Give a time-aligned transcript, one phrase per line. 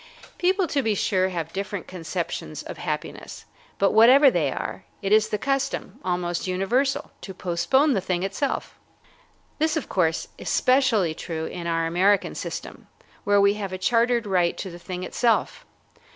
[0.39, 3.45] People, to be sure, have different conceptions of happiness,
[3.77, 8.79] but whatever they are, it is the custom, almost universal, to postpone the thing itself.
[9.59, 12.87] This, of course, is specially true in our American system,
[13.25, 15.67] where we have a chartered right to the thing itself.